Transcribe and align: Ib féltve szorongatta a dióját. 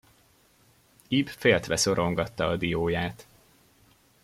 Ib 1.07 1.27
féltve 1.27 1.75
szorongatta 1.75 2.47
a 2.47 2.55
dióját. 2.55 3.27